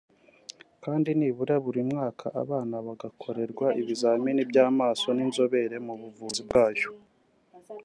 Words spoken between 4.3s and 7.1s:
by’amaso n’inzobere mu buvuzi bwayo